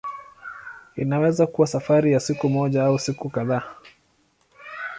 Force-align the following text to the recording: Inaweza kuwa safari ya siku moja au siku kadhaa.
Inaweza 0.95 1.47
kuwa 1.47 1.67
safari 1.67 2.11
ya 2.13 2.19
siku 2.19 2.49
moja 2.49 2.83
au 2.85 2.99
siku 2.99 3.29
kadhaa. 3.29 3.75